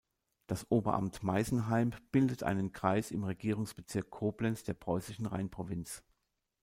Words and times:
Das 0.47 0.65
Oberamt 0.71 1.21
Meisenheim 1.21 1.91
bildete 2.11 2.47
einen 2.47 2.71
Kreis 2.73 3.11
im 3.11 3.23
Regierungsbezirk 3.23 4.09
Koblenz 4.09 4.63
der 4.63 4.73
preußischen 4.73 5.27
Rheinprovinz. 5.27 6.01